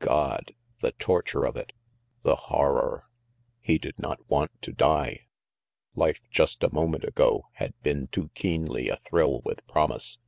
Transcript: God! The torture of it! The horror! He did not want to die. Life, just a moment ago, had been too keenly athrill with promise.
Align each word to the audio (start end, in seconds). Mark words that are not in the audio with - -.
God! 0.00 0.52
The 0.80 0.90
torture 0.90 1.44
of 1.44 1.56
it! 1.56 1.72
The 2.22 2.34
horror! 2.34 3.04
He 3.60 3.78
did 3.78 3.96
not 4.00 4.18
want 4.28 4.50
to 4.62 4.72
die. 4.72 5.28
Life, 5.94 6.20
just 6.28 6.64
a 6.64 6.74
moment 6.74 7.04
ago, 7.04 7.44
had 7.52 7.72
been 7.84 8.08
too 8.08 8.30
keenly 8.34 8.90
athrill 8.90 9.42
with 9.44 9.64
promise. 9.68 10.18